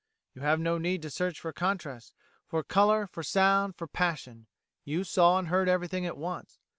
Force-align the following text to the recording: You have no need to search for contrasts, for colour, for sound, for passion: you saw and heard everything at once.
You 0.33 0.41
have 0.41 0.59
no 0.59 0.79
need 0.79 1.03
to 1.03 1.11
search 1.11 1.39
for 1.39 1.53
contrasts, 1.53 2.11
for 2.47 2.63
colour, 2.63 3.05
for 3.05 3.21
sound, 3.21 3.75
for 3.75 3.85
passion: 3.85 4.47
you 4.83 5.03
saw 5.03 5.37
and 5.37 5.47
heard 5.49 5.69
everything 5.69 6.07
at 6.07 6.17
once. 6.17 6.57